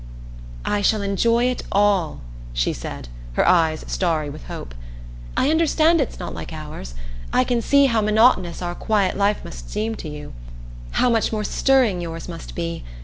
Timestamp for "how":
7.85-8.01, 10.93-11.07